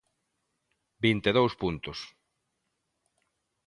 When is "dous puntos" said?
1.37-1.99